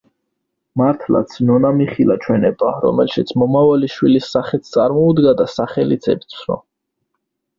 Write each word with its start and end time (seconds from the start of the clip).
მართლაც 0.81 1.33
ნონამ 1.49 1.81
იხილა 1.83 2.15
ჩვენება, 2.23 2.71
რომელშიც 2.85 3.33
მომავალი 3.41 3.91
შვილის 3.97 4.29
სახეც 4.37 4.71
წარმოუდგა 4.77 5.35
და 5.43 5.47
სახელიც 5.59 6.09
ემცნო. 6.15 6.57